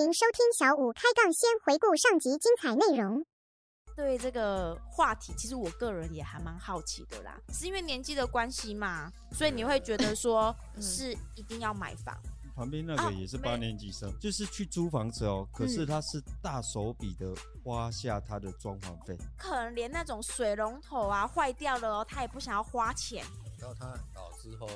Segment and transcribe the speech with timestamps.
[0.00, 3.22] 欢迎收听小五开杠，先回顾上集精彩内容。
[3.94, 12.18] 对这个话题，其实我个人也还蛮好奇的啦，是因为年纪的关系嘛，所以你会觉得说 是一定要买房。
[12.56, 23.22] 旁边那个也是八年级生，啊、就是去租房子哦，可是他是大手笔的花下他的装潢费，可能连那种水龙头啊坏掉了哦，他也不想要花钱。
[23.58, 24.66] 然后他老之后，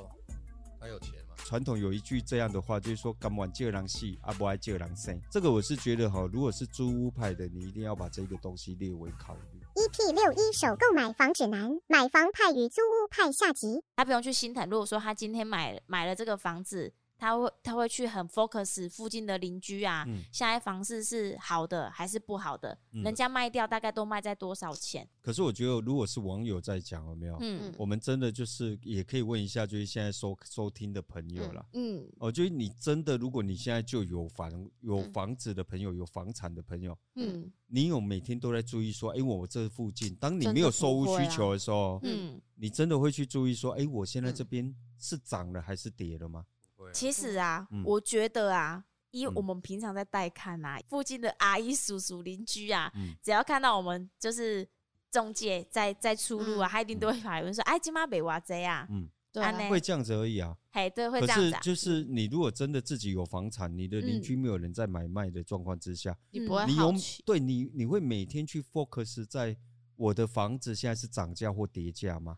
[0.84, 1.34] 他有钱吗？
[1.38, 5.18] 传统有一句这样的话，就是说“敢玩借人死，阿不爱借人生”。
[5.32, 9.60] 这个我是觉得哈，如果是租屋派的，你一定要把这个东西列为考虑。
[9.76, 13.82] EP 六一首购买房指南，买房派与租屋派下集。
[13.96, 16.92] 他不用去心疼，如果说他今天买买了这个房子。
[17.16, 22.76] 他会他会去很 focus 附近的邻居啊，嗯、现在房市是好的还是不好的？
[22.92, 25.08] 嗯、人家卖掉大概都卖在多少钱？
[25.20, 27.38] 可是我觉得，如果是网友在讲，有没有？
[27.40, 31.64] 嗯，我们真的就是也可以问一下，就是现在收收听的朋友了。
[31.72, 46.44] 嗯，哦，就是你真的，如果你现在就有房有房子的朋友，有房产的朋友，嗯，你有每天都在注意说，哎、欸，我这附近，当你没有收屋需求的时候，嗯，你真的会去注意说，哎、欸，我现在这边是涨了还是跌了吗？
[46.92, 54.68] 其实啊，嗯、我觉得啊，以我们平常在带看啊，嗯、附近的阿姨、叔叔、邻居啊，嗯、只要看到我们就是
[55.10, 60.56] 中介在在出入啊，嗯、他一定都会发问说：“哎、嗯，今妈没挖贼啊？”嗯，对啊，会这样子而已啊。
[60.72, 61.60] 嘿，对，会这样子、啊。
[61.60, 66.92] 就是你如果真的自己有房产，你的邻居没有人在买卖的状况之下，嗯、你不会你有
[67.24, 69.56] 对你你会每天去 focus 在
[69.96, 72.36] 我的房子现在是涨价或跌价吗？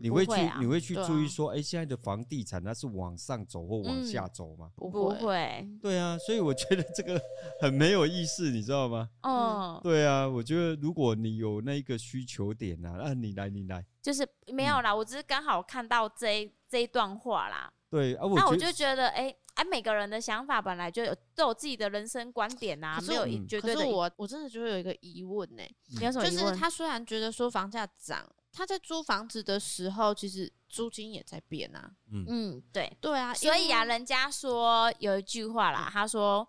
[0.00, 4.70] 你会去，你会去注意说，哎，现在的房地产它是往上走或往下走吗？
[4.76, 5.68] 不会。
[5.80, 7.20] 对啊，所以我觉得这个
[7.60, 9.08] 很没有意思，你知道吗？
[9.22, 13.84] 哦，对啊，我觉得如果你有那个需求点啊，那你来，你来。
[14.00, 17.72] 就是没有啦，我只是刚好看到这这一段话啦。
[17.88, 23.74] 对啊，那我就觉得，哎哎，每个人的想法本来就有都有自己的人生观点啊，没有绝对的。
[23.74, 25.62] 可是我我真的就会有一个疑问呢，
[26.00, 28.26] 就是他虽然觉得说房价涨。
[28.52, 31.90] 他在租房子的时候，其实租金也在变啊。
[32.10, 36.46] 嗯嗯，对对啊，所以啊，人家说有一句话啦，他说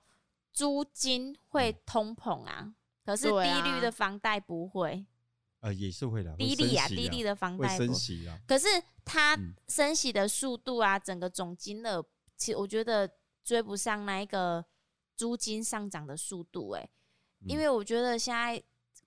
[0.51, 2.73] 租金会通膨啊，
[3.05, 5.05] 可是低率的房贷不会。
[5.61, 8.37] 呃，也是会的，低利啊，低利的房贷升息啊。
[8.45, 8.67] 可是
[9.05, 12.05] 它升息的速度啊，整个总金额，
[12.35, 13.09] 其实我觉得
[13.45, 14.65] 追不上那一个
[15.15, 16.89] 租金上涨的速度，哎，
[17.47, 18.61] 因为我觉得现在。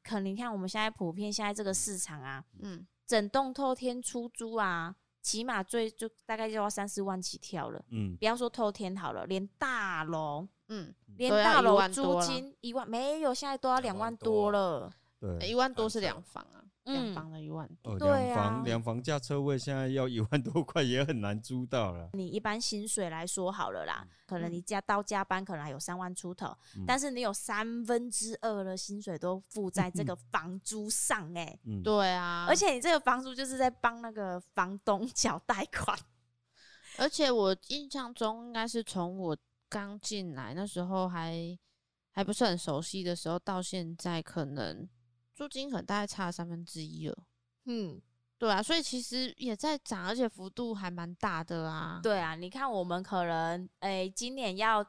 [0.07, 14.53] 可能你看我们现在普遍现在这个市场啊，嗯，整栋透天出租啊，起码最就大概就要三四万起跳了，嗯，不要说透天好了，连大楼，嗯，连大楼租金一万没有，现在都要两万多。
[14.53, 16.63] 了，对，一万多是两房啊。
[16.93, 22.11] 两房的一万多，两、嗯哦、房两、啊、房价车位现在要一万多块也很难租到了。
[22.13, 35.99] 你一般薪水来说好了啦，嗯、可能你加到加班可能还有三万出头，嗯、但是你有三分之二的薪水都付在这个房租上哎、欸，嗯，对啊，而且你这个房租就是在帮那个房东 缴贷款，
[36.99, 39.37] 而且我印象中应该是从我
[39.69, 41.59] 刚进来那时候还
[42.13, 44.89] 还不是很熟悉的时候，到现在可能。
[45.37, 47.17] 租金可能大概差三分之一了，
[47.67, 48.01] 嗯，
[48.39, 52.01] 对啊，所以其实也在涨，而且幅度还蛮大的啊。
[52.03, 54.83] 对啊，你看我们可能，诶、欸，今年要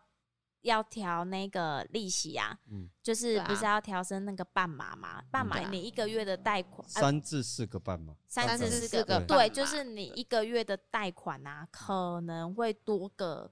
[0.62, 5.22] 要调那个利息啊，嗯，就是不是要调升那个半码嘛？
[5.30, 13.52] 半码你一个月的贷款三至四个半码，三至四个，对，就是你一个月的贷款啊，可能会多个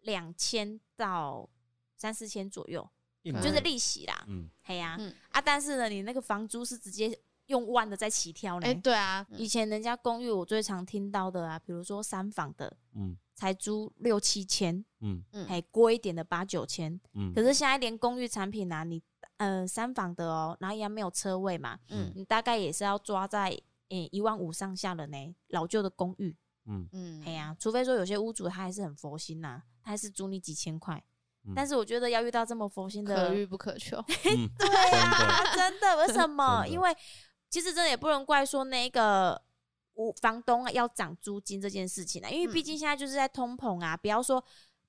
[0.00, 1.50] 两千到
[1.94, 2.88] 三四千左右。
[3.32, 4.98] 就是利息啦，嗯，嘿呀，
[5.30, 15.22] 啊，但是呢，你那个房租是直接用万的在起跳呢，哎，对啊，以前人家公寓我最常听到的啊，比如说三房的，嗯，才租六七千，嗯。
[15.32, 19.02] 嗯，还贵一点的八九千，嗯，可是现在连公寓产品啊，你
[19.38, 23.50] 呃三房的哦，然后也没有车位嘛，嗯，你大概也是要抓在
[23.88, 26.34] 诶一万五上下的呢，老旧的公寓，
[26.66, 26.88] 嗯。
[26.92, 31.02] 嗯，嘿呀，除非说有些屋主他还是很佛心呐，他还是租你几千块。
[31.54, 34.00] 但是我觉得要遇到这么佛心的，可遇不可求。
[34.06, 36.64] 对啊，真的， 为什么？
[36.66, 36.96] 因为
[37.50, 39.40] 其实真的也不能怪说那个
[39.94, 43.96] 我房东要涨租金这件事情啊，因为毕竟现在就是在通膨啊。
[43.96, 44.42] 不要说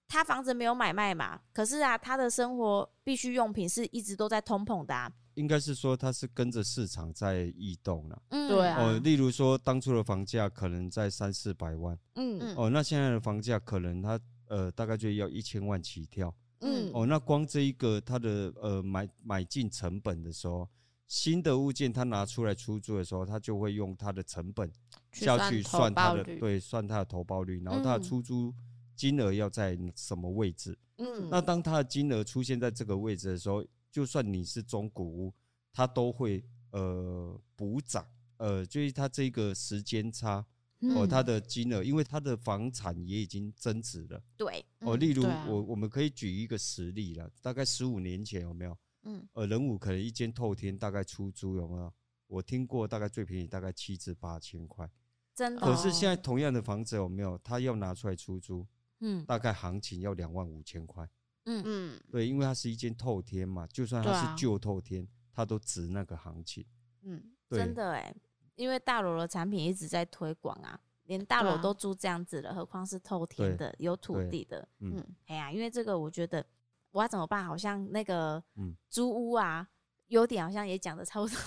[0.08, 5.12] 他房子没有买卖嘛，可是啊，他的生活必需用品是一直都在通膨的啊。
[5.36, 8.22] 应该是说他是跟着市场在异动了。
[8.30, 8.82] 嗯，对啊。
[8.82, 12.56] 哦，例如说当初的房价可能在三四百万，嗯嗯。
[12.56, 14.18] 哦，那现在的房价可能他
[14.48, 16.34] 呃大概就要一千万起跳。
[16.66, 20.68] 嗯哦，那光这一个它的呃买买进成本的时候，
[21.08, 24.72] 新的物件它拿出来出租的时候，它就会用它的成本
[25.12, 28.54] 下去算它的对，算它的投报率，然后它的出租
[28.96, 30.78] 金额要在什么位置？
[30.98, 35.34] 嗯，那当它的金额出现在这个位置的时候，就算你是中古屋，
[35.72, 38.08] 它都会呃补涨，
[38.38, 40.46] 呃，就是它这个时间差。
[40.96, 44.22] 哦，它的金额，因为它的房产也已经增值了。
[44.38, 48.78] 对，哦，例如我我们可以举一个实例了，大概十五年前有没有？
[49.04, 51.94] 嗯，呃，人武可能一间透天大概出租有没有？
[52.28, 54.90] 我听过大概最便宜大概七至八千块，
[55.34, 55.62] 真的。
[55.62, 57.38] 可是现在同样的房子有没有？
[57.44, 58.68] 他要拿出来出租，
[59.00, 61.08] 嗯，大概行情要两万五千块。
[61.46, 66.66] 嗯嗯，对，因为它是一间透天嘛，就算它是旧透天，它都值那个行情。
[67.04, 68.16] 嗯，真的哎。
[68.56, 74.68] 因为大楼的产品一直在推广啊，连大楼都租这样子了，何况是透天的、有土地的。
[74.80, 76.46] 嗯，哎呀，因为这个，我觉得
[76.92, 77.46] 我要怎么办？
[77.46, 78.42] 好像那个
[78.90, 79.68] 租屋啊，
[80.08, 81.38] 优点好像也讲的差不多。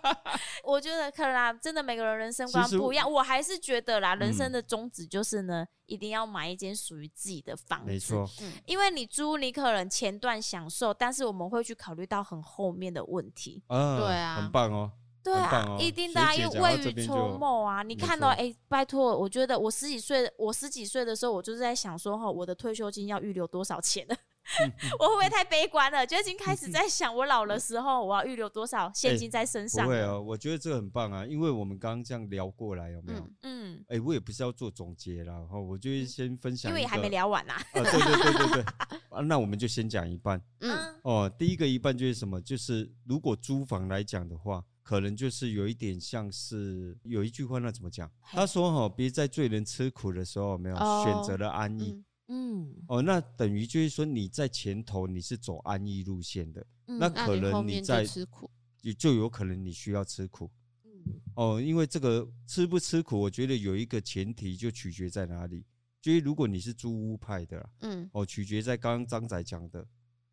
[0.64, 7.86] 我觉得可能啦，真的每个人人生观不一样，我还是觉得啦，人生的宗旨就是呢，一定要买一间属于自己的房子。
[7.86, 8.28] 没错，
[8.66, 13.64] 因为你租，你可能前段享受，但是我们会去考虑到很后面的问题。
[13.66, 14.92] 嗯，对啊，很棒哦。
[15.22, 17.82] 对啊，哦、一定的、啊，因为未雨绸缪啊！
[17.82, 24.16] 你看到，哎、欸，拜托，我觉得我十几岁，我十几岁的时候，我就是在想说，哈，我的退休金要预留多少钱呢？
[24.98, 26.04] 我会不会太悲观了？
[26.04, 29.86] 就已经开始在想，我老的时候我要预留多少现金在身上、欸？
[29.86, 33.28] 不会哦，我觉得这个很棒啊，因为我们刚刚这样聊过来，有没有？
[33.42, 37.56] 嗯，哎、欸，我也不是要做总结啦，哈，我就先分享，因为也还没聊完呐、啊。
[37.58, 38.62] 啊，对对对对对，
[39.10, 40.42] 啊，那我们就先讲一半。
[40.58, 42.40] 嗯，哦，第一个一半就是什么？
[42.42, 44.64] 就是如果租房来讲的话。
[44.82, 48.10] 可能就是有一点像是有一句话，那怎么讲？
[48.22, 58.50] 他说：“哈，别在罪人吃苦的时候，没有选择了安逸。”嗯，哦，那等于就是说你在前头你是走安逸路线的，那可能你在吃苦，
[58.80, 60.50] 也就有可能你需要吃苦。
[60.84, 65.66] 嗯，哦，因为这个吃不吃苦，我觉得有一个前提就取决在哪里，
[66.00, 69.86] 就是如果你是租屋派的，嗯，哦，取决在刚刚张仔讲的，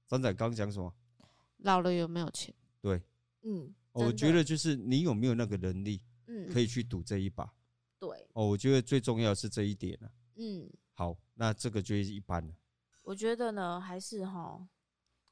[0.07, 0.93] 张仔刚讲什么？
[1.57, 2.53] 老了有没有钱？
[2.81, 3.01] 对，
[3.43, 3.73] 嗯。
[3.91, 7.51] 我觉得就是你有没有那个能力，嗯，可以去赌这一把。
[7.99, 10.09] 对，哦，我觉得最重要是这一点了。
[10.35, 12.53] 嗯，好，那这个就是一般了。
[13.01, 14.65] 我觉得呢，还是哈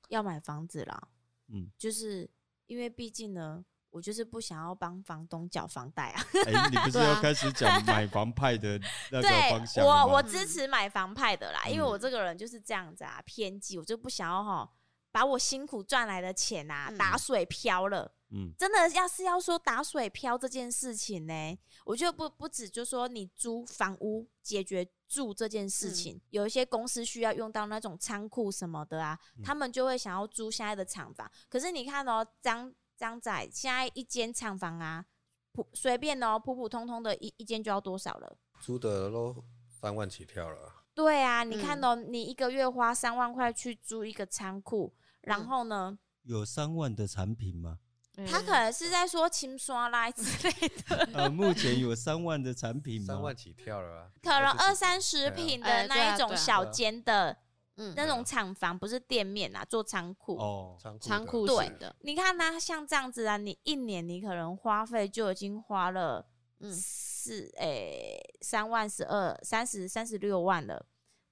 [0.09, 1.07] 要买房子啦。
[1.47, 2.29] 嗯，就是
[2.65, 6.21] 因为毕竟呢，我就是不想要帮房东缴房贷啊。
[6.45, 8.77] 哎，你不是要开始讲买房派的
[9.11, 9.85] 那个方向？
[9.85, 14.69] 我我支持买房派的啦，因为我这个人就是这样子啊，偏激，我就不想要哈
[15.11, 18.13] 把我辛苦赚来的钱啊打水漂了。
[18.29, 31.31] 嗯，真的要是要说打水漂这件事情呢，我觉得不不止就说你租房屋解决住这件事情，嗯、有一些公司需要用到那种仓库什么的啊，嗯、他们就会想要租现在的厂房。
[31.47, 35.05] 可是你看哦，张张仔现在一间厂房啊，
[35.53, 38.37] 普随便哦，普普通通的一一间就要多少了？
[38.59, 40.73] 租的都三万起跳了。
[40.93, 45.97] 对啊，你看哦，嗯、你一个月花三万块去租一个仓库，然后呢？
[46.23, 47.79] 有三万的产品吗？
[48.25, 51.09] 他可能是在说清刷啦之类的。
[51.13, 53.07] 呃，目前有三万的产品吗？
[53.07, 54.07] 三万起跳了啊。
[54.23, 57.37] 可能二三十平的那一种小间的，
[57.75, 61.95] 嗯，那种厂房不是店面啊，做仓库哦，仓库对的。
[61.99, 66.25] 你看他像这样子啊，你一年你可能花费就已经花了
[66.59, 70.85] 嗯四诶三万十二三十三十六万了。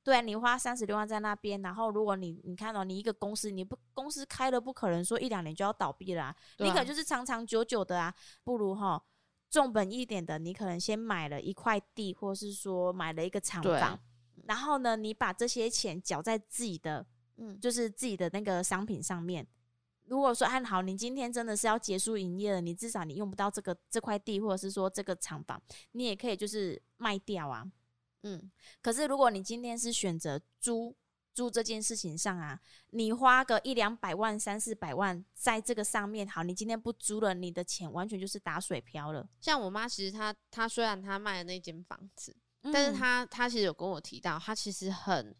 [0.05, 8.13] 对，你花三十六万在那边，然后如果你你看到你一个公司，你不公司开了，不可能说一两年就要倒闭了，啊，啊、你可就是长长久久的啊，
[8.43, 9.01] 不如哈
[9.49, 13.99] 重本一点的，你可能先买了一块地，或是说买了一个厂房，
[14.43, 17.03] 然后呢，你把这些钱缴在自己的，
[17.37, 19.47] 嗯，就是自己的那个商品上面。
[20.03, 25.59] 如果说按好，你今天真的是要结束营业了，你至少你用不到这个这块地，或者是说这个厂房，
[25.93, 27.65] 你也可以就是卖掉啊。
[28.25, 28.51] 嗯，
[28.81, 30.95] 可是如果你今天是选择租
[31.31, 39.29] 租这件事情上啊，你花个一两百万、三四百万在这个上面，好，你今天不租了，你的钱完全就是打水漂了。
[39.39, 45.35] 像我妈，其实她她虽然她卖了那间房子，嗯、但是她她其实有跟我提到，她其实很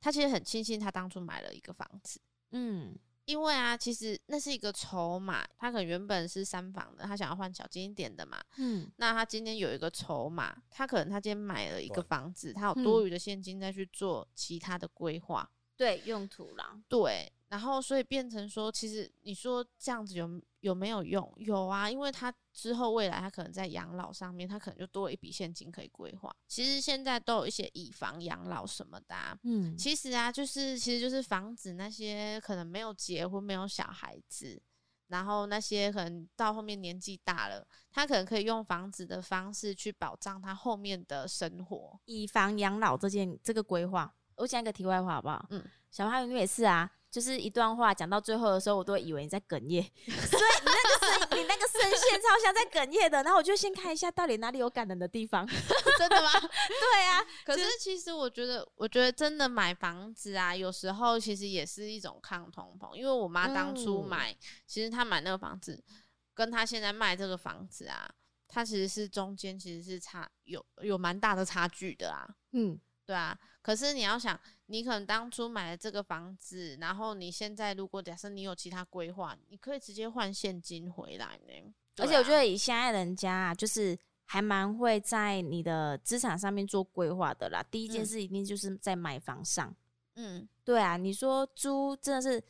[0.00, 2.94] 她其实很庆幸她当初买了一个房子，嗯。
[3.24, 8.42] 因为啊，其实那是一个筹码，他可能原本是三房的，他想要换小金一点的嘛。
[8.56, 17.32] 嗯，那他今天有一个筹码，他可能他今天买了一个房子，他有多余的现金再去做其他的规划，对，用途啦，对。
[17.48, 21.30] 然后，所以变成说，其实你说这样子有有没有用？
[21.36, 26.34] 有啊，因为他之后未来他可能在养老上面，他可能就多了一笔现金可以规划。
[26.48, 34.62] 其实现在都有一些以房养老什么的啊，嗯，其实啊，就是其实就是防止那些可能没有结婚、没有小孩子，
[35.08, 42.00] 然后那些可能到后面年纪大了，他可能可以用房子的方式去保障他后面的生活。
[42.04, 44.14] 以房养老这件这个规划。
[44.36, 45.44] 我讲一个题外话好不好？
[45.50, 46.90] 嗯，小花，你也是啊。
[47.12, 53.22] 就是一段话讲到最后的时候，我都会以为你在哽咽， 所以你那个声，你那个声线超像在哽咽的。
[53.22, 55.46] 然后我就先看一下到底哪里有感人的地方，
[55.98, 56.30] 真的吗？
[56.40, 57.22] 对啊。
[57.44, 62.94] 可是其实我觉得，我觉得真的买房子啊，有时候其实也是一种抗通膨。
[62.94, 65.84] 因为我妈当初买，嗯、其实她买那个房子，
[66.32, 68.10] 跟她现在卖这个房子啊，
[68.48, 72.26] 她其实是中间其实是差有有蛮大的差距的啊。
[72.52, 73.38] 嗯，对啊。
[73.60, 74.40] 可是你要想。
[74.72, 81.74] 你可能当初买了这个房子，然后你现在如果假设你有其他规划，你可以直接换现金回来呢。
[81.98, 87.62] 而且我觉得以现在人家啊，就是还蛮会在你的资产上面做规划的啦。
[87.70, 89.76] 第一件事一定就是在买房上。
[90.14, 92.42] 嗯，对啊，你说租真的是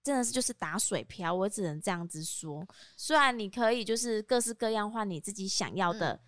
[0.00, 2.64] 真的是就是打水漂，我只能这样子说。
[2.96, 6.20] 虽然你可以就是各式各样换你自己想要的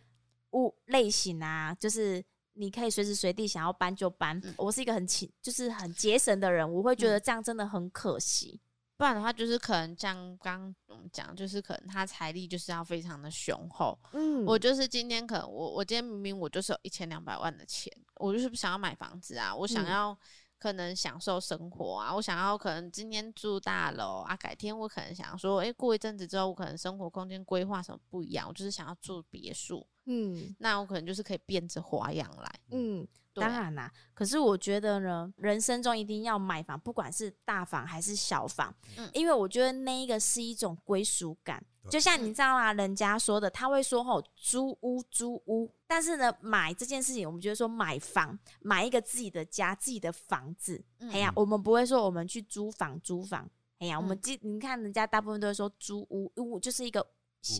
[0.54, 2.24] 物类型啊，就是。
[2.56, 4.40] 你可以随时随地想要搬就搬。
[4.44, 8.58] 嗯、我是一个很勤，就是很节省的人，我会觉得这样真的很可惜。
[8.58, 8.60] 嗯、
[8.96, 13.98] 不然的话，就是可能像刚我们讲，就是可能他财力就是要非常的雄厚。
[14.12, 20.18] 嗯，我就是今天可能我我今天明明我就是有一千两百万的钱，我就是不想要买房子啊，我想要
[20.58, 29.86] 可能享受生活啊，我想要可能今天住大楼啊，改天我可能想要说，哎、欸，过一阵子之后，我可能生活空间规划什么不一样，我就是想要住别墅。
[30.06, 32.60] 嗯，那我可能就是可以变着花样来。
[32.70, 33.92] 嗯，当然啦。
[34.14, 38.74] 可是我觉得呢，人生中一定要买房，不管是大房还是小房。
[38.96, 41.62] 嗯，因为我觉得那一个是一种归属感。
[41.90, 45.70] 就像你知道啊，人家说的，他会说吼，租屋租屋。
[45.86, 50.82] 但是呢，买这件事情，我们觉得说买房，买一个自己的家，自己的房子。
[51.12, 53.48] 哎呀，我们不会说我们去租房租房。
[53.78, 57.06] 哎呀，我们记，你看人家大部分都会说租屋，屋就是一个。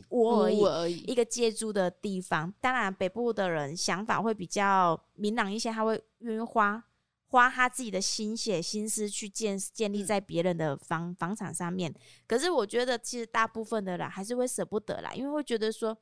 [0.09, 2.53] 窝而已，而已一个借住的地方。
[2.61, 6.83] 当然，北部的人想法会比较明朗一些，他会愿意花
[7.29, 11.95] 花他自己的心血心思去建建立在别人的房房产上面。
[12.27, 15.97] 可是，我觉得其实大部分的人还是会舍不得啦，因为会觉得说，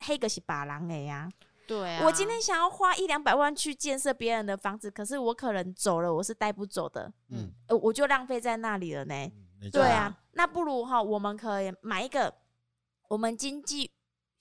[0.00, 1.30] 黑个是把狼哎呀，
[1.66, 9.14] 对啊，我今天想要花一两百万去建设别人的房子，可是我可能走了，我是带不走的，嗯，呃我就浪费在那里了呢。
[9.60, 12.34] 嗯、对啊，那不如哈，我们可以买一个。
[13.08, 13.90] 我们经济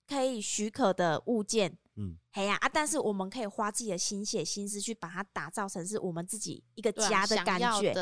[0.10, 7.94] 可以许可的物件，嗯，嘿呀啊，但是我们可以花自己的心血心思去把它打造成是我们自己一个家的感觉。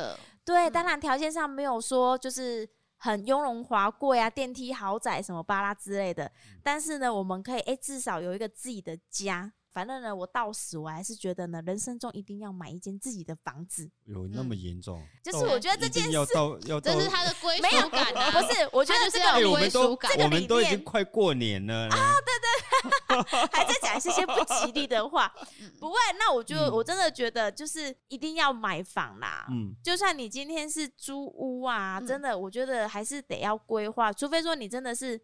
[0.43, 9.53] 对，当然条件上没有说就是很雍容华贵啊，电梯豪宅什么巴拉之类的，但是呢，我们可以哎，至少有一个自己的家。
[9.71, 13.91] 反正呢，我到死我还是觉得呢，人生中一定要买一间自己的房子。
[14.05, 15.05] 有那么严重？
[15.21, 18.69] 就是我觉得这件事要到要到，这是他的归属感，不是？
[18.71, 21.89] 我觉得这个归属感，我们都已经快过年了啊！
[21.89, 22.64] 对对，
[23.51, 25.33] 还在讲这些不吉利的话。
[25.79, 29.45] 不会，那我就我真的觉得，就是一定要买房啦。
[29.49, 35.19] 嗯，就算你今天是租屋啊，真的，我觉得还是得要规划，除非说你真的是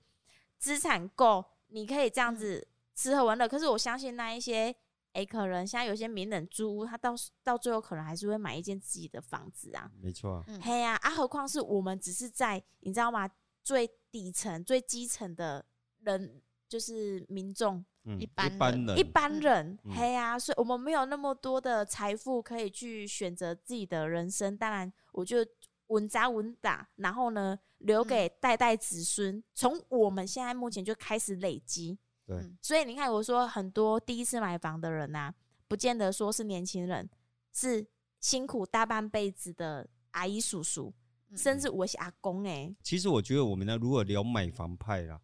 [0.58, 2.68] 资产够，你可以这样子。
[2.94, 4.66] 吃喝玩乐，可是我相信那一些，
[5.14, 9.90] 哎、欸，可能现在有些名人租屋，他到到最后可能还是会买一间自己的房子啊。
[10.00, 13.28] 没错、啊，嘿呀啊，何况是我们只是在你知道吗？
[13.64, 15.66] 最底层、最基层的
[16.02, 16.42] 人，
[16.72, 24.56] 就是民众、嗯，一般一般人，一般人，嘿呀、啊，所以我们没有那么多的财富可以去选择自己的人生。
[24.56, 25.46] 当然，我就
[25.88, 32.00] 稳扎稳打，然后呢，留给代代子孙，从、嗯、我们现在目前就开始累积。
[32.26, 35.34] 对，所以你看，我说很多第一次买房的人呐、啊，
[35.68, 37.10] 不见得说是年轻人，
[37.52, 37.86] 是
[38.22, 40.94] 辛苦大半辈子的阿姨叔叔，
[41.36, 42.76] 甚至我是阿公哎、欸。
[42.82, 45.20] 其实我觉得我们呢，如果聊买房派啦，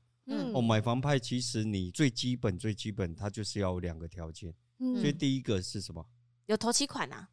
[0.47, 4.53] 嗯，哦，买房派其实你最基本最基本，它就是要有两个条件。
[4.79, 6.07] 嗯，所以第一个是什么？
[6.45, 7.29] 有头期款啊。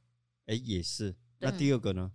[0.46, 1.14] 哎、欸，也是。
[1.38, 2.12] 那第二个呢？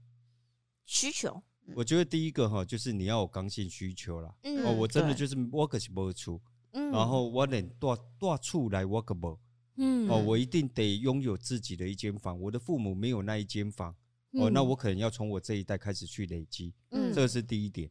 [0.85, 1.41] 需求。
[1.75, 4.35] 我觉得第一个哈，就是你要有刚性需求啦。
[4.43, 4.65] 嗯。
[4.65, 6.41] 哦，我真的就是我可是不出。
[6.71, 9.39] 嗯、然后我连多多处来我个无，
[9.77, 12.39] 嗯，哦，我一定得拥有自己的一间房。
[12.39, 13.95] 我的父母没有那一间房，
[14.33, 17.89] 嗯、哦，那我可能要从我这一代开始去累积，嗯，这是第一点。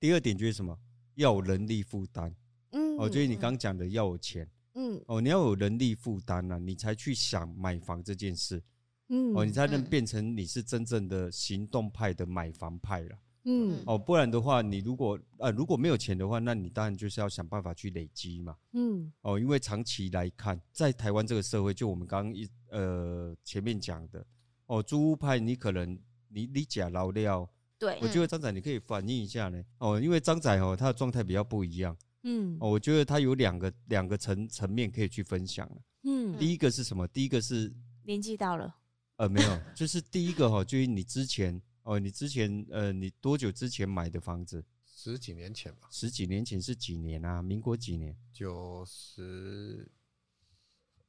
[0.00, 0.78] 第二点就是什么？
[1.16, 2.32] 要有能力负担，
[2.70, 8.62] 嗯，哦，就是你刚讲的要有钱，嗯，哦，你要有能力负担了，你才去想买房这件事，
[9.08, 13.18] 嗯，哦，你才能变成你是真正的行动派的买房派了。
[13.48, 18.56] 嗯，哦，不然的话，你如果呃如果没有钱的话，那你当然就是要想办法去累积嘛。
[18.72, 24.26] 嗯，哦，因为长期来看，在台湾这个社会，就我们刚刚一呃前面讲的，
[24.66, 25.96] 哦，租屋派你可能
[26.26, 29.62] 你你假老料，对，我觉得张仔你可以反映一下呢。
[29.78, 35.70] 哦，因为张仔哦他的状态比较不一样，嗯，哦，我觉得他有两个两个层层面可以去分享。
[36.04, 37.06] 嗯，第一个是什么？
[37.08, 37.72] 第一个是
[38.04, 38.74] 年纪到了。
[39.16, 44.64] 呃，没有，就是第一个哈，就是你之前哦，你之前呃，你多久之前买的房子？
[44.84, 45.88] 十几年前吧。
[45.90, 47.42] 十几年前是几年啊？
[47.42, 48.16] 民国几年？
[48.32, 49.86] 九十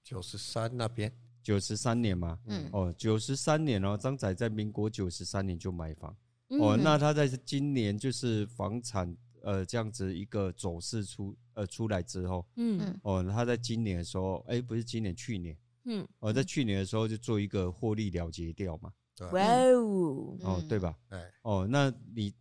[0.03, 1.11] 九十三那边。
[1.41, 2.39] 九十三年嘛。
[2.45, 2.69] 嗯。
[2.73, 6.15] 哦，九十三年哦，张仔在民国九十三年就买房。
[6.49, 15.57] 嗯、哦，那他在今年就是房产呃这样子一个走势出呃出来之后，嗯哦，他在今年的时候，哎，不是今年，去年。
[15.89, 18.91] 嗯，哦在去年的时候就做一个获利了结掉嘛。
[19.31, 20.95] 哇哦，哦，对吧？
[21.09, 22.31] 哎，哦，那你，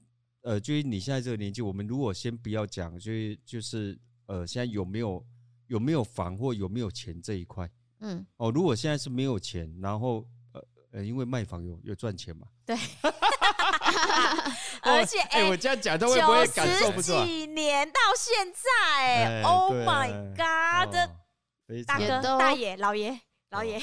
[0.43, 5.25] 呃，就是你现在这个年纪，我们如果先不要讲，就是就是，呃，现在有没有
[5.69, 7.71] 有没有房或有没有钱这一块？
[8.01, 12.47] 嗯，哦，如果现在是没有钱，然后呃呃，因为卖房有有赚钱嘛？
[12.67, 12.77] 对，
[14.87, 17.25] 而且 哎，我这样讲，他会不会感受不出来？
[17.27, 20.95] 几年到现在，Oh my God，
[21.87, 23.21] 大哥、大爷、老爷。
[23.51, 23.79] 老爷，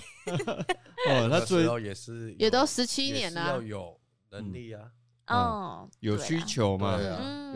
[1.08, 4.82] 哦，那最后也是也都十七年了，要有能力啊，
[5.28, 7.00] 哦，有需求嘛，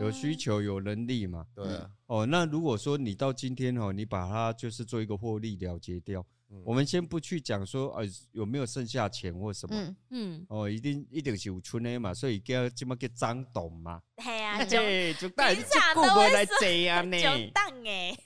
[0.00, 6.24] 有需求有能力嘛，对啊，哦，那如果说你到今天哦，你把它就是做一个获利了结掉，
[6.64, 14.78] 我们先不去讲说呃有没有剩下钱或什么，嗯，哦，一定一定是有存的嘛，所以叫这么叫张董嘛， 系 啊，就
[15.20, 15.54] 就带
[15.94, 18.16] 顾客来这样呢，就当诶，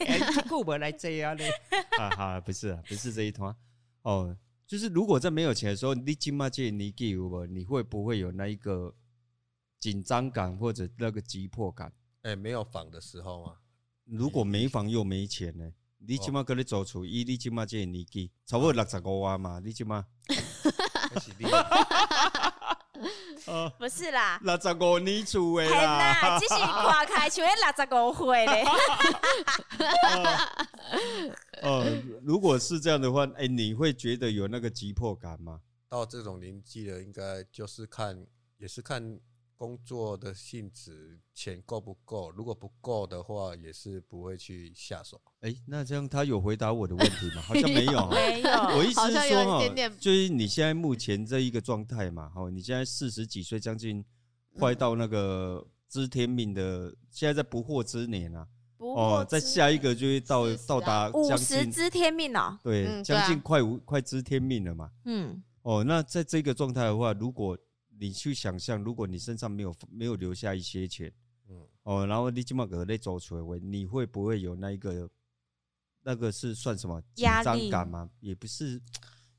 [0.49, 1.44] 顾不来这样呢，
[1.99, 3.54] 哈哈，不是啊，不是这一团。
[4.02, 8.92] 哦，就是如果在没有钱的时候，你金马借你给我，你会不会有那一个
[9.82, 11.92] 紧张感或者那个急迫感？
[12.22, 13.56] 哎、欸，没有房的时候吗？
[14.04, 15.72] 如果没房又没钱呢？
[15.98, 20.06] 你起码跟你走出，以你金马借你给，差不多六十五万嘛，你起码。
[23.76, 28.64] 不是啦，六十五年厝的啦，只是跨开像六十五岁嘞。
[31.62, 31.84] 哦，
[32.22, 35.60] 如果是这样的话，哎，你会觉得有那个急迫感吗？
[35.88, 38.24] 到这种年纪了，应该就是看，
[38.58, 39.18] 也是看
[39.62, 42.33] 工作的性质，钱够不够。
[42.33, 45.20] 如果不够的话，也是不会去下手。
[45.38, 47.42] 哎，那这样他有回答我的问题吗？
[47.46, 48.51] 好像没有，没有。
[48.77, 54.05] 我意思是说哈，就是你现在目前这一个状态嘛，哈，你现在四十几岁，将近
[54.59, 58.44] 快到那个知天命的，现在在不惑之年啊。
[58.79, 64.90] 哦，再下一个就会到到达五十知天命了，对，将近快五快知天命了嘛。
[65.05, 67.57] 嗯，哦，那在这个状态的话，如果
[67.98, 71.12] 你去想象，如果你身上没有没有留下一些钱，
[71.48, 75.09] 嗯，哦，然后你这么个在走出来，你会不会有那一个
[76.02, 78.11] 那个是算什么紧张感吗？
[78.20, 78.81] 也不是，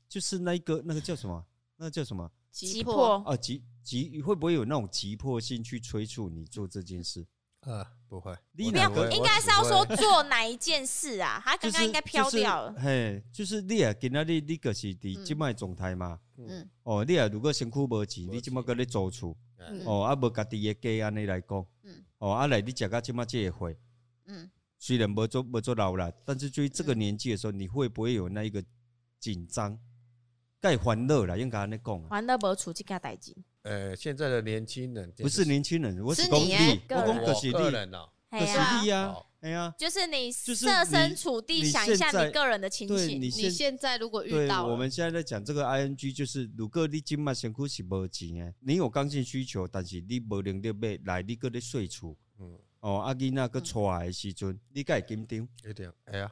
[0.08, 1.44] 就是那一个那个叫什么？
[1.76, 2.30] 那个叫什么？
[2.50, 7.26] 急迫啊，急急会不会有那种急迫性去催促你做这件事？
[7.60, 11.42] 呃，不会，你不要，应该是要说做哪一件事啊？
[11.44, 12.72] 他刚刚应该飘掉了。
[12.74, 16.20] 嘿，就是你啊，今仔日你个是伫即卖状态嘛。
[16.36, 16.70] 嗯。
[16.84, 19.36] 哦，你啊，如果身躯无钱，你即马搁咧租厝。
[19.84, 21.66] 哦，啊无家己个家安尼来讲。
[21.82, 22.04] 嗯。
[22.18, 23.76] 哦，啊来你食到即马这个会。
[24.26, 24.48] 嗯。
[24.78, 28.62] 虽然无做无做老了，但是对于这个年纪的时候，你会不会有那一个
[29.18, 29.76] 紧张？
[30.60, 32.00] 该欢乐了，应该安尼讲。
[32.04, 33.34] 欢乐无处这件代志。
[33.64, 36.52] 呃，现在的年轻人不是年轻人，我是公你，
[36.90, 43.18] 我讲个是个人呐，个是你呀，哎呀，就是你设身处地想一下你个人的情形。
[43.18, 55.48] 你现在如果遇到，我们现在在讲这个 ing，就是如果你今嘛辛苦是无钱的，你有刚性需求，但是你无能力买来，你搁咧睡厝，嗯，哦，阿囡仔搁出来的时阵，你该紧张？
[55.66, 56.30] 一定，哎呀，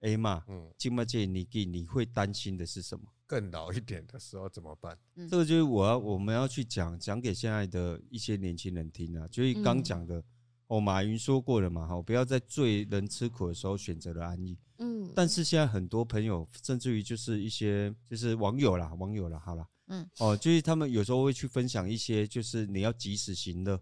[0.00, 3.06] 哎嘛，嗯，今嘛这年纪，你会担心的是什么？
[3.26, 4.96] 更老一点的时候怎么办？
[5.16, 10.24] 嗯、这个就是我要我们要去讲讲给现在的一些年轻人听啊，就是刚讲的、嗯、
[10.68, 14.56] 哦，马云说过了嘛，哈，不要在最能吃苦的时候选择了安逸。
[14.78, 23.80] 嗯，但是现在很多朋友，甚至于就是一些就是网友啦，网友啦，好了，嗯，哦，就是他们有时候会去分享一些，就是你要及时行乐。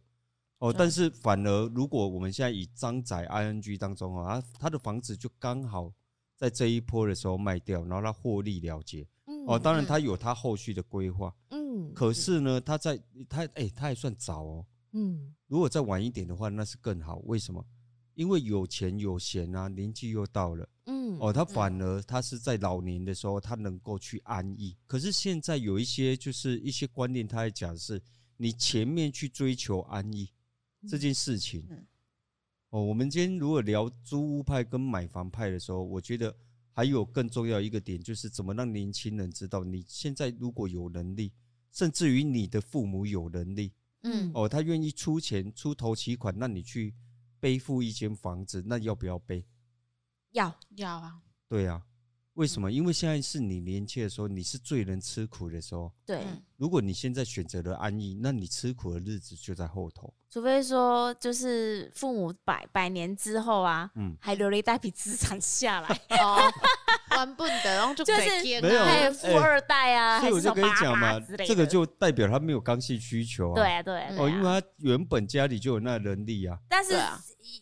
[0.58, 5.92] 哦，但是反而如果我们现在以张仔 ing 当中啊，他他的房子就刚好
[6.36, 9.06] 在这一波的时候卖掉，然后他获利了结。
[9.46, 17.18] 哦，当然他有他后续的规划，嗯，可是呢，他在他哎，他还算早哦，嗯，如果再晚一点的话，那是更好。
[17.24, 17.64] 为什么？
[18.14, 24.76] 因为有钱有闲啊，年纪又到了，嗯，哦，他反而他是在老年的时候，他能够去安逸。
[24.86, 28.00] 可是现在有一些就是一些观念，他在讲是，
[28.36, 30.30] 你前面去追求安逸
[30.88, 31.68] 这件事情，
[32.70, 36.34] 哦，我们今天如果聊租屋派跟买房派的时候，我觉得。
[36.74, 41.32] 还有更重要一个点，就是怎么让年轻人知道，你现在如果有能力，
[41.70, 46.92] 甚至于你的父母有能力，嗯，哦，他愿意出钱出头期款，让你去
[47.38, 49.46] 背负一间房子，那要不要背？
[50.32, 50.54] 要。
[50.76, 51.86] 要啊，对啊，
[52.34, 52.70] 为什么？
[52.70, 55.90] 因为现在是你年轻的时候，你是最能吃苦的时候。
[56.04, 56.24] 对，
[56.56, 60.12] 如果你现在选择了安逸，那你吃苦的日子就在后头。
[60.28, 66.38] 除非说，就是父母百百年之后啊，嗯，还留了一大笔资产下来，哦，
[67.16, 73.54] 玩不得，然后就就是没有富二代啊，所以我就跟你讲嘛，这个就代表他没有刚性需求啊。
[73.54, 76.58] 对啊，对哦，因为他原本家里就有那能力啊。
[76.68, 76.94] 但是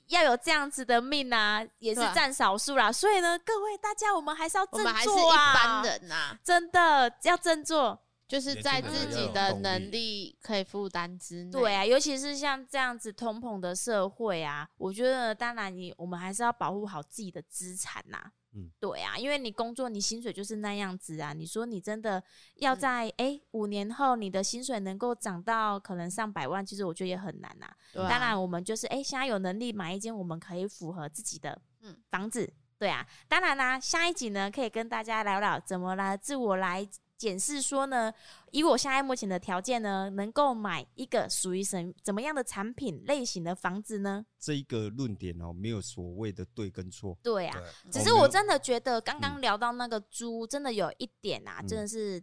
[0.09, 2.91] 要有这样子的命啊，也是占少数啦。
[2.91, 7.99] 所以呢，各位大家，我们还是要振作啊，我们还是一般人呐，真的要振作。
[8.29, 11.51] 就是在自己的能力可以负担之内。
[11.51, 18.19] 对啊，尤其是像这样子通膨的社会啊，我觉得当然你我们还是要保护好自己的资产呐。
[18.55, 21.33] 嗯，对啊，因为你工作你薪水就是那样子啊。
[21.33, 22.23] 你说你真的
[22.57, 27.67] 要在哎五年后你的薪水能够涨到可能上百万，其实我觉得也很难呐。
[27.95, 32.53] 当然我们就是哎现在有能力买一间我们可以符合自己的嗯房子。
[32.79, 36.89] 对啊，当然啦，下一集呢可以跟大家聊聊怎么来自我来。
[37.23, 38.13] 检视说呢，
[38.51, 44.27] 以我现在目前的条件呢，能够买一个属于什怎么样的产品类型的房子呢？
[44.41, 47.17] 这一个论点哦，没有所谓的对跟错。
[47.23, 52.21] 对啊，对只是我真的觉得刚刚聊到那个猪，真的有一点啊，嗯、真的是。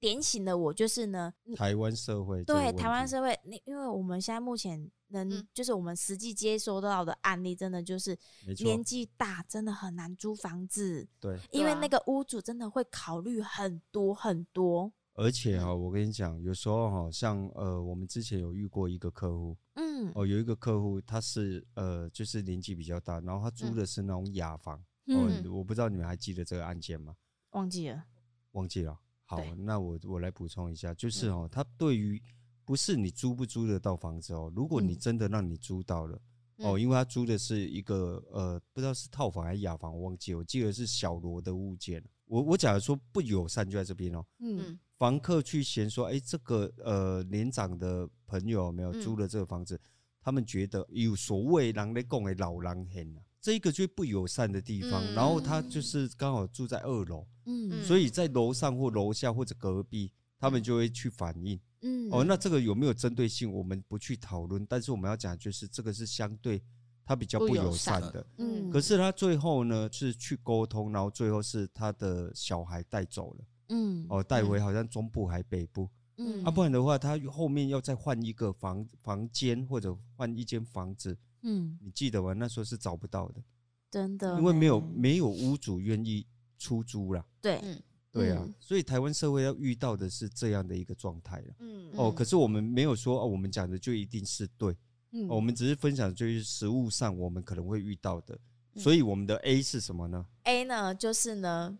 [0.00, 8.18] 点醒了我，就是呢，台湾社会对台湾社会，你因为我们现在目前能，嗯、就是我们实际接收到的案例，真的就是
[8.64, 11.08] 年纪大，真的很难租房子。
[11.20, 14.92] 对，因为那个屋主真的会考虑很多很多。
[15.14, 24.82] 而且啊，我跟你讲，有时候好像呃，我们之前有遇过一个客户，嗯，哦，有一个客户他是呃，就是年纪比较大，然后他租的是那种雅房。
[25.06, 27.14] 嗯，我不知道你们还记得这个案件吗？
[27.50, 28.04] 忘记了，
[28.52, 28.98] 忘记了。
[29.26, 32.22] 好，那我我来补充一下，就是哦，他对于
[32.64, 36.20] 不是你租不租得到房子哦，如果你真的让你租到了、
[36.58, 42.02] 嗯、哦，因为他租的是一个呃，不知道是套房还是雅房，我忘记，我记得是小罗的物件。
[42.26, 49.80] 我我假如说不友善就在这边哦，嗯，房客去嫌说，哎、欸，这个呃年长的朋友没有租了这个房子，嗯、
[50.20, 53.22] 他们觉得有所谓人来讲的老狼很啊。
[53.40, 66.62] 这个就不友善的地方，嗯、然后他就是刚好住在二楼，嗯，所以在楼上或楼下或者隔壁，他们就会去反映，嗯，哦，那这个有没有针对性，我们不去讨论，但是我们要讲就是这个是相对
[67.04, 81.16] 他比较不友善的，嗯，可是他最后呢是去沟通，然后最后是他的小孩带走了，嗯，哦，带回好像中部还北部，嗯，啊，不然的话他后面要再换一个房房间或者换一间房子。
[81.44, 82.32] 嗯，你记得吗？
[82.32, 83.42] 那时候是找不到的，
[83.90, 84.80] 真的，因为没有。
[84.80, 86.24] 没有屋主愿意
[86.56, 87.26] 出租了。
[87.40, 87.82] 对，嗯，
[88.12, 91.54] 对啊，所以台湾社会要遇到的是这样的一个状态了。
[91.60, 94.76] 嗯，哦，可是我们没有说哦，我们讲的就一定是对。
[95.12, 98.38] 嗯，我们只是分享就是实物上我们可能会遇到的。
[98.76, 101.76] 所以我们的 A 是什么呢？A 呢，就是呢，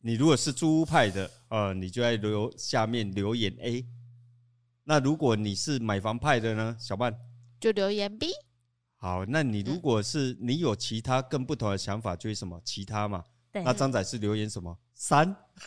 [0.00, 3.86] 你如果是租屋派的，呃，你就在留下面留言 A。
[4.84, 7.16] 那如果你是买房派的呢，小曼
[7.60, 8.28] 就留言 B。
[8.96, 13.24] 好，那你如果是你有其他更不同的想法，就是什么其他嘛？
[13.52, 13.62] 对。
[13.62, 14.76] 那张仔是留言什么？
[14.94, 15.34] 三。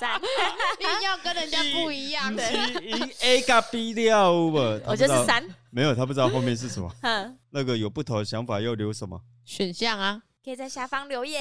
[0.00, 0.20] 三。
[0.78, 2.42] 你要跟人家不一样的。
[3.20, 4.80] A 加 B 掉吧。
[4.86, 5.44] 我就是三。
[5.70, 6.90] 没有，他不知道后面是什么。
[7.02, 7.38] 嗯。
[7.50, 9.20] 那个有不同的想法要留什么？
[9.44, 10.22] 选项啊。
[10.42, 11.38] 可以在下方留言，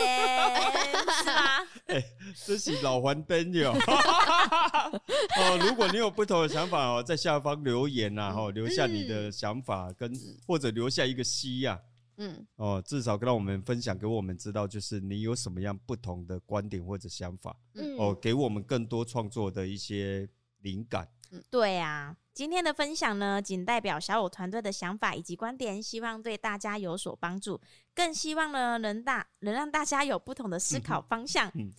[1.23, 1.41] 是吗？
[1.88, 2.05] 哎、欸，
[2.45, 3.71] 这是老黄灯哟。
[3.71, 10.12] 哦，如果你有不同的想法哦，在下方留言呐，哦，留下你的想法跟
[10.45, 11.79] 或者留下一个 C 呀，
[12.19, 20.29] 嗯，哦，至少让我们分享给我们知道，就是你有什么样不同的观点或者想法，嗯，哦，给我们更多创作的一些
[20.62, 21.08] 灵感。
[21.32, 22.15] 嗯，对呀。
[22.34, 27.60] 今天的分享呢，仅代表小五团队的想法以及观点，希望对大家有所帮助，
[27.93, 31.51] 更希望呢能大能让大家有不同的思考方向。
[31.55, 31.73] 嗯，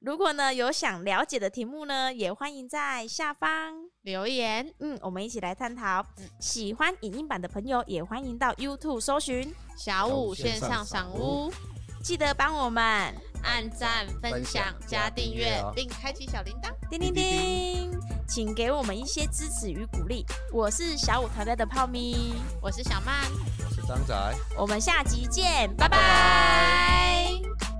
[0.00, 4.72] 如果呢有想了解的题目呢，也欢迎在下方留言。
[4.78, 6.04] 嗯，我们一起来探讨。
[6.38, 11.52] 喜欢影音版的朋友，也欢迎到 YouTube 搜寻小五线上赏屋，
[12.04, 12.84] 记得帮我们
[13.42, 17.90] 按赞、分享、加订阅，并开启小铃铛，叮叮叮。
[18.28, 20.24] 请给我们一些支持与鼓励。
[20.52, 23.14] 我是小五团队的泡咪，我是小曼，
[23.58, 24.14] 我是张仔，
[24.56, 25.98] 我们下集见，拜拜。
[25.98, 27.75] 拜拜。